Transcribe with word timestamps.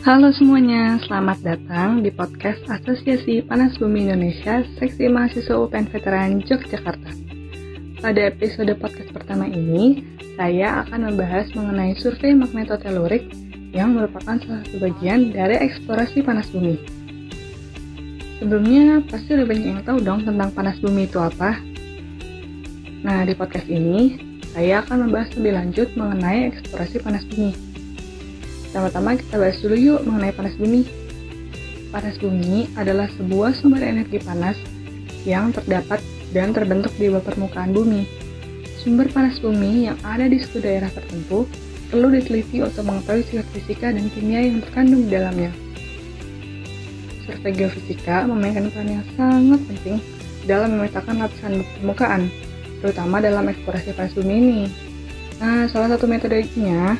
Halo 0.00 0.32
semuanya, 0.32 0.96
selamat 1.04 1.44
datang 1.44 2.00
di 2.00 2.08
podcast 2.08 2.64
Asosiasi 2.72 3.44
Panas 3.44 3.76
Bumi 3.76 4.08
Indonesia 4.08 4.64
Seksi 4.80 5.12
Mahasiswa 5.12 5.52
UPN 5.60 5.92
Veteran 5.92 6.40
Yogyakarta. 6.40 7.12
Pada 8.00 8.20
episode 8.32 8.72
podcast 8.80 9.12
pertama 9.12 9.44
ini, 9.44 10.00
saya 10.40 10.88
akan 10.88 11.12
membahas 11.12 11.52
mengenai 11.52 11.92
survei 12.00 12.32
magnetotelurik 12.32 13.28
yang 13.76 13.92
merupakan 13.92 14.40
salah 14.40 14.64
satu 14.64 14.80
bagian 14.80 15.36
dari 15.36 15.60
eksplorasi 15.60 16.24
panas 16.24 16.48
bumi. 16.48 16.80
Sebelumnya, 18.40 19.04
pasti 19.04 19.36
udah 19.36 19.44
banyak 19.44 19.66
yang 19.68 19.82
tahu 19.84 20.00
dong 20.00 20.24
tentang 20.24 20.48
panas 20.56 20.80
bumi 20.80 21.12
itu 21.12 21.20
apa. 21.20 21.60
Nah, 23.04 23.28
di 23.28 23.36
podcast 23.36 23.68
ini, 23.68 24.16
saya 24.56 24.80
akan 24.80 25.12
membahas 25.12 25.28
lebih 25.36 25.60
lanjut 25.60 25.92
mengenai 25.92 26.48
eksplorasi 26.56 27.04
panas 27.04 27.28
bumi. 27.28 27.69
Pertama-tama 28.70 29.18
kita 29.18 29.34
bahas 29.34 29.58
dulu 29.58 29.74
yuk 29.74 30.00
mengenai 30.06 30.30
panas 30.30 30.54
bumi. 30.54 30.86
Panas 31.90 32.14
bumi 32.22 32.70
adalah 32.78 33.10
sebuah 33.18 33.50
sumber 33.58 33.82
energi 33.82 34.22
panas 34.22 34.54
yang 35.26 35.50
terdapat 35.50 35.98
dan 36.30 36.54
terbentuk 36.54 36.94
di 36.94 37.10
bawah 37.10 37.18
permukaan 37.26 37.74
bumi. 37.74 38.06
Sumber 38.78 39.10
panas 39.10 39.42
bumi 39.42 39.90
yang 39.90 39.98
ada 40.06 40.30
di 40.30 40.38
suatu 40.38 40.62
daerah 40.62 40.86
tertentu 40.86 41.50
perlu 41.90 42.14
diteliti 42.14 42.62
untuk 42.62 42.86
mengetahui 42.86 43.26
sifat 43.26 43.46
fisika 43.58 43.90
dan 43.90 44.06
kimia 44.14 44.46
yang 44.46 44.62
terkandung 44.62 45.02
di 45.02 45.18
dalamnya. 45.18 45.50
Survei 47.26 47.50
geofisika 47.50 48.22
memainkan 48.30 48.70
peran 48.70 49.02
yang 49.02 49.06
sangat 49.18 49.60
penting 49.66 49.98
dalam 50.46 50.78
memetakan 50.78 51.26
lapisan 51.26 51.66
permukaan, 51.74 52.30
terutama 52.78 53.18
dalam 53.18 53.50
eksplorasi 53.50 53.98
panas 53.98 54.14
bumi 54.14 54.34
ini. 54.38 54.60
Nah, 55.42 55.66
salah 55.66 55.98
satu 55.98 56.06
metodenya 56.06 56.94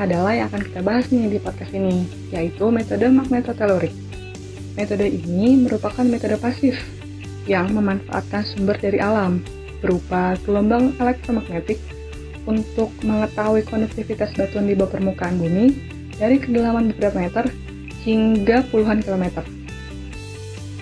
adalah 0.00 0.32
yang 0.32 0.46
akan 0.48 0.62
kita 0.64 0.80
bahas 0.80 1.08
nih 1.12 1.36
di 1.36 1.38
podcast 1.42 1.72
ini, 1.74 2.08
yaitu 2.32 2.68
metode 2.72 3.06
magnetotelurik. 3.08 3.92
Metode 4.76 5.04
ini 5.04 5.68
merupakan 5.68 6.04
metode 6.06 6.40
pasif 6.40 6.80
yang 7.44 7.74
memanfaatkan 7.74 8.46
sumber 8.46 8.78
dari 8.78 9.02
alam 9.02 9.42
berupa 9.82 10.38
gelombang 10.46 10.94
elektromagnetik 10.96 11.76
untuk 12.46 12.90
mengetahui 13.02 13.66
konduktivitas 13.66 14.34
batuan 14.34 14.70
di 14.70 14.74
bawah 14.78 14.98
permukaan 14.98 15.36
bumi 15.38 15.74
dari 16.16 16.38
kedalaman 16.38 16.94
beberapa 16.94 17.18
meter 17.18 17.44
hingga 18.06 18.66
puluhan 18.70 19.02
kilometer. 19.02 19.42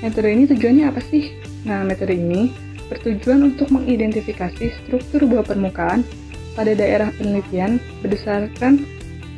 Metode 0.00 0.28
ini 0.28 0.44
tujuannya 0.48 0.84
apa 0.88 1.00
sih? 1.08 1.32
Nah, 1.62 1.86
metode 1.86 2.16
ini 2.16 2.52
bertujuan 2.90 3.54
untuk 3.54 3.72
mengidentifikasi 3.72 4.84
struktur 4.84 5.24
bawah 5.24 5.46
permukaan 5.46 6.04
pada 6.52 6.72
daerah 6.76 7.08
penelitian 7.16 7.80
berdasarkan 8.04 8.84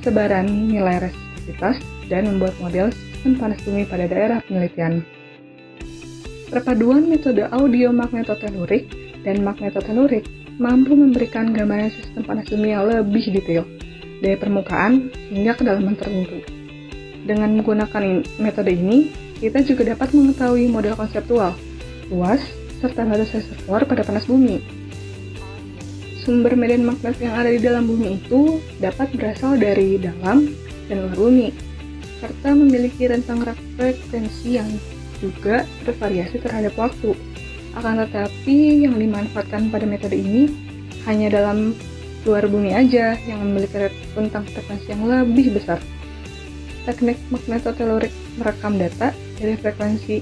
sebaran 0.00 0.46
nilai 0.70 1.10
resistivitas 1.10 1.76
dan 2.06 2.26
membuat 2.26 2.54
model 2.62 2.90
sistem 2.94 3.36
panas 3.36 3.60
bumi 3.66 3.84
pada 3.86 4.06
daerah 4.06 4.38
penelitian. 4.46 5.02
Perpaduan 6.50 7.06
metode 7.06 7.46
audio 7.54 7.94
magnetotelurik 7.94 8.90
dan 9.22 9.46
magnetotelurik 9.46 10.26
mampu 10.58 10.98
memberikan 10.98 11.54
gambaran 11.54 11.94
sistem 11.94 12.22
panas 12.26 12.46
bumi 12.50 12.74
yang 12.74 12.90
lebih 12.90 13.30
detail 13.30 13.64
dari 14.20 14.36
permukaan 14.36 15.08
hingga 15.30 15.56
kedalaman 15.56 15.94
tertentu. 15.94 16.42
Dengan 17.20 17.54
menggunakan 17.54 18.26
metode 18.42 18.72
ini, 18.74 19.12
kita 19.38 19.62
juga 19.62 19.94
dapat 19.94 20.12
mengetahui 20.12 20.68
model 20.68 20.98
konseptual, 20.98 21.54
luas, 22.10 22.42
serta 22.80 23.04
batas 23.04 23.30
reservoir 23.36 23.84
pada 23.84 24.02
panas 24.02 24.24
bumi 24.24 24.79
sumber 26.22 26.56
medan 26.56 26.84
magnet 26.84 27.16
yang 27.18 27.34
ada 27.36 27.50
di 27.50 27.60
dalam 27.60 27.88
bumi 27.88 28.20
itu 28.20 28.60
dapat 28.78 29.12
berasal 29.16 29.56
dari 29.56 29.96
dalam 29.96 30.52
dan 30.90 31.06
luar 31.06 31.16
bumi, 31.16 31.48
serta 32.20 32.52
memiliki 32.52 33.08
rentang 33.08 33.40
frekuensi 33.78 34.60
yang 34.60 34.68
juga 35.22 35.64
bervariasi 35.86 36.36
terhadap 36.40 36.76
waktu. 36.76 37.14
Akan 37.78 38.02
tetapi, 38.02 38.82
yang 38.82 38.98
dimanfaatkan 38.98 39.70
pada 39.70 39.86
metode 39.86 40.18
ini 40.18 40.50
hanya 41.06 41.30
dalam 41.30 41.72
luar 42.26 42.44
bumi 42.50 42.74
aja 42.76 43.16
yang 43.24 43.40
memiliki 43.46 43.88
rentang 44.12 44.44
frekuensi 44.50 44.90
yang 44.90 45.06
lebih 45.06 45.54
besar. 45.56 45.78
Teknik 46.84 47.16
magnetotelurik 47.30 48.10
merekam 48.40 48.76
data 48.76 49.14
dari 49.38 49.54
frekuensi 49.56 50.20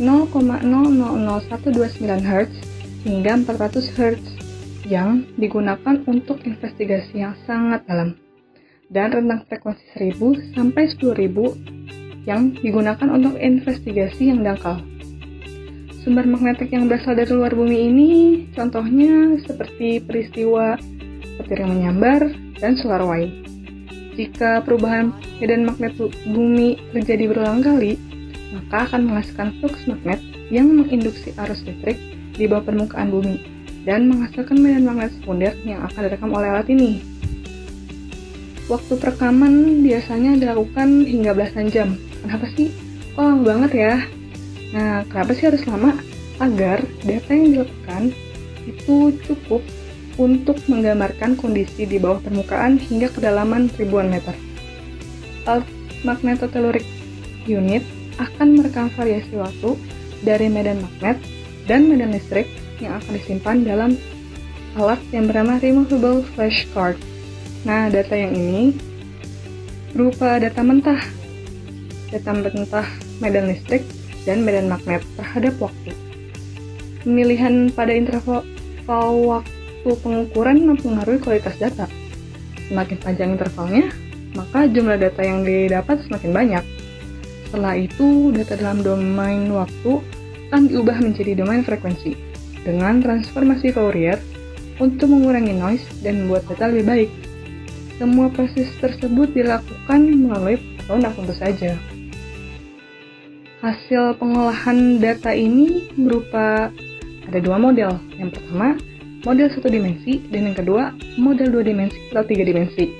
0,000129 0.00 2.24
Hz 2.24 2.50
hingga 3.06 3.32
400 3.46 3.94
Hz 3.94 4.35
yang 4.86 5.26
digunakan 5.34 5.98
untuk 6.06 6.46
investigasi 6.46 7.26
yang 7.26 7.34
sangat 7.42 7.82
dalam 7.90 8.14
dan 8.86 9.10
rentang 9.10 9.42
frekuensi 9.50 10.14
1000 10.14 10.54
sampai 10.54 10.86
10000 10.94 12.26
yang 12.26 12.54
digunakan 12.54 13.08
untuk 13.10 13.34
investigasi 13.38 14.30
yang 14.30 14.46
dangkal. 14.46 14.78
Sumber 16.06 16.22
magnetik 16.22 16.70
yang 16.70 16.86
berasal 16.86 17.18
dari 17.18 17.34
luar 17.34 17.50
bumi 17.50 17.78
ini 17.90 18.10
contohnya 18.54 19.42
seperti 19.42 19.98
peristiwa 19.98 20.78
petir 21.42 21.66
yang 21.66 21.74
menyambar 21.74 22.30
dan 22.62 22.78
solar 22.78 23.02
wind. 23.02 23.42
Jika 24.14 24.62
perubahan 24.62 25.10
medan 25.42 25.66
magnet 25.66 25.98
bumi 26.30 26.78
terjadi 26.94 27.26
berulang 27.26 27.60
kali, 27.60 27.98
maka 28.54 28.86
akan 28.86 29.10
menghasilkan 29.10 29.50
flux 29.58 29.82
magnet 29.90 30.22
yang 30.48 30.70
menginduksi 30.70 31.34
arus 31.42 31.66
listrik 31.66 31.98
di 32.38 32.46
bawah 32.46 32.70
permukaan 32.70 33.10
bumi 33.10 33.55
dan 33.86 34.10
menghasilkan 34.10 34.58
medan 34.58 34.84
magnet 34.90 35.14
sekunder 35.14 35.54
yang 35.62 35.80
akan 35.86 36.00
direkam 36.10 36.34
oleh 36.34 36.48
alat 36.50 36.68
ini. 36.68 37.00
Waktu 38.66 38.98
perekaman 38.98 39.86
biasanya 39.86 40.34
dilakukan 40.42 41.06
hingga 41.06 41.30
belasan 41.38 41.70
jam. 41.70 41.94
Kenapa 42.26 42.50
sih? 42.58 42.74
Kok 43.14 43.22
lama 43.22 43.42
banget 43.46 43.72
ya? 43.78 43.94
Nah, 44.74 45.06
kenapa 45.06 45.30
sih 45.38 45.46
harus 45.46 45.62
lama? 45.70 45.94
Agar 46.42 46.82
data 47.06 47.30
yang 47.30 47.62
dilakukan 47.62 48.02
itu 48.66 49.14
cukup 49.22 49.62
untuk 50.18 50.58
menggambarkan 50.66 51.38
kondisi 51.38 51.86
di 51.86 52.02
bawah 52.02 52.18
permukaan 52.18 52.82
hingga 52.82 53.06
kedalaman 53.14 53.70
ribuan 53.78 54.10
meter. 54.10 54.34
Alat 55.46 55.62
magnetotelurik 56.02 56.84
unit 57.46 57.86
akan 58.18 58.58
merekam 58.58 58.90
variasi 58.98 59.38
waktu 59.38 59.78
dari 60.26 60.50
medan 60.50 60.82
magnet 60.82 61.22
dan 61.70 61.86
medan 61.86 62.10
listrik 62.10 62.50
yang 62.80 63.00
akan 63.00 63.12
disimpan 63.16 63.56
dalam 63.64 63.90
alat 64.76 65.00
yang 65.12 65.28
bernama 65.28 65.56
Removable 65.60 66.20
Flashcard. 66.36 67.00
Nah, 67.64 67.88
data 67.88 68.12
yang 68.12 68.36
ini 68.36 68.76
berupa 69.96 70.36
data 70.36 70.60
mentah, 70.60 71.00
data 72.12 72.30
mentah 72.36 72.88
medan 73.18 73.48
listrik 73.48 73.82
dan 74.28 74.44
medan 74.44 74.68
magnet 74.68 75.00
terhadap 75.16 75.56
waktu. 75.56 75.96
Pemilihan 77.00 77.72
pada 77.72 77.94
interval 77.94 78.44
waktu 79.24 79.90
pengukuran 80.04 80.68
mempengaruhi 80.68 81.22
kualitas 81.22 81.56
data. 81.56 81.88
Semakin 82.68 82.98
panjang 83.00 83.38
intervalnya, 83.38 83.88
maka 84.34 84.66
jumlah 84.68 84.98
data 85.00 85.22
yang 85.22 85.46
didapat 85.46 86.02
semakin 86.04 86.30
banyak. 86.34 86.64
Setelah 87.46 87.78
itu, 87.78 88.34
data 88.34 88.58
dalam 88.58 88.82
domain 88.82 89.46
waktu 89.54 90.02
akan 90.50 90.70
diubah 90.70 90.98
menjadi 90.98 91.38
domain 91.38 91.62
frekuensi 91.62 92.35
dengan 92.66 92.98
transformasi 92.98 93.70
Fourier 93.70 94.18
untuk 94.82 95.06
mengurangi 95.14 95.54
noise 95.54 95.86
dan 96.02 96.26
membuat 96.26 96.50
data 96.50 96.66
lebih 96.74 96.84
baik. 96.84 97.10
Semua 97.96 98.28
proses 98.28 98.68
tersebut 98.82 99.32
dilakukan 99.32 100.00
melalui 100.10 100.60
pengetahuan 100.84 101.14
tentu 101.14 101.34
saja. 101.38 101.72
Hasil 103.64 104.18
pengolahan 104.20 105.00
data 105.00 105.32
ini 105.32 105.88
berupa 105.96 106.68
ada 107.24 107.38
dua 107.40 107.56
model. 107.56 107.96
Yang 108.20 108.36
pertama, 108.36 108.76
model 109.24 109.48
satu 109.48 109.72
dimensi, 109.72 110.20
dan 110.28 110.52
yang 110.52 110.56
kedua, 110.58 110.92
model 111.16 111.48
dua 111.50 111.64
dimensi 111.64 111.96
atau 112.12 112.22
tiga 112.28 112.44
dimensi. 112.44 112.92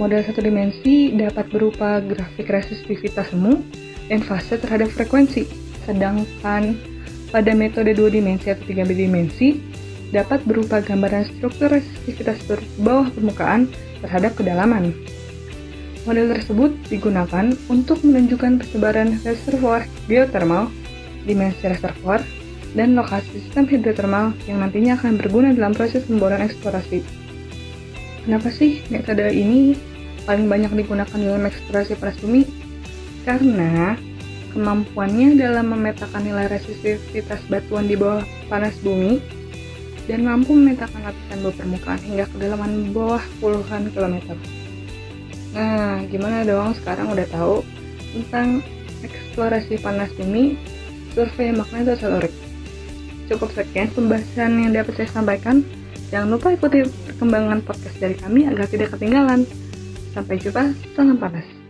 Model 0.00 0.24
satu 0.26 0.40
dimensi 0.42 1.14
dapat 1.14 1.52
berupa 1.52 2.02
grafik 2.02 2.50
resistivitas 2.50 3.30
semu 3.30 3.60
dan 4.08 4.24
fase 4.24 4.58
terhadap 4.58 4.90
frekuensi, 4.90 5.46
sedangkan 5.86 6.74
pada 7.34 7.50
metode 7.50 7.98
dua 7.98 8.14
dimensi 8.14 8.46
atau 8.46 8.62
tiga 8.62 8.86
dimensi 8.86 9.58
dapat 10.14 10.46
berupa 10.46 10.78
gambaran 10.78 11.26
struktur 11.26 11.74
resistivitas 11.74 12.38
bawah 12.78 13.10
permukaan 13.10 13.66
terhadap 13.98 14.38
kedalaman. 14.38 14.94
Model 16.06 16.30
tersebut 16.30 16.70
digunakan 16.86 17.50
untuk 17.66 18.06
menunjukkan 18.06 18.62
persebaran 18.62 19.18
reservoir 19.26 19.82
geothermal, 20.06 20.70
dimensi 21.26 21.66
reservoir, 21.66 22.22
dan 22.78 22.94
lokasi 22.94 23.42
sistem 23.42 23.66
hidrotermal 23.66 24.30
yang 24.46 24.62
nantinya 24.62 24.94
akan 24.94 25.18
berguna 25.18 25.50
dalam 25.50 25.74
proses 25.74 26.06
pemboran 26.06 26.38
eksplorasi. 26.38 27.02
Kenapa 28.22 28.52
sih 28.54 28.86
metode 28.94 29.26
ini 29.34 29.74
paling 30.22 30.46
banyak 30.46 30.70
digunakan 30.70 31.18
dalam 31.18 31.42
eksplorasi 31.50 31.98
panas 31.98 32.18
bumi? 32.22 32.46
Karena 33.24 33.96
kemampuannya 34.54 35.34
dalam 35.34 35.74
memetakan 35.74 36.22
nilai 36.22 36.46
resistivitas 36.46 37.42
batuan 37.50 37.90
di 37.90 37.98
bawah 37.98 38.22
panas 38.46 38.78
bumi 38.80 39.18
dan 40.06 40.22
mampu 40.22 40.54
memetakan 40.54 41.10
lapisan 41.10 41.40
permukaan 41.42 42.00
hingga 42.00 42.24
kedalaman 42.30 42.94
bawah 42.94 43.22
puluhan 43.42 43.90
kilometer. 43.90 44.38
Nah, 45.54 46.02
gimana 46.06 46.46
dong 46.46 46.74
sekarang 46.78 47.10
udah 47.10 47.26
tahu 47.30 47.66
tentang 48.14 48.62
eksplorasi 49.02 49.78
panas 49.82 50.10
bumi, 50.14 50.58
survei 51.14 51.54
magnetosferik. 51.54 52.34
Cukup 53.30 53.50
sekian 53.56 53.88
pembahasan 53.94 54.60
yang 54.60 54.72
dapat 54.76 55.00
saya 55.00 55.08
sampaikan. 55.10 55.64
Jangan 56.12 56.36
lupa 56.36 56.52
ikuti 56.52 56.84
perkembangan 56.84 57.64
podcast 57.64 57.96
dari 57.96 58.14
kami 58.14 58.46
agar 58.46 58.68
tidak 58.68 58.92
ketinggalan. 58.94 59.48
Sampai 60.12 60.38
jumpa, 60.38 60.76
salam 60.94 61.18
panas. 61.18 61.63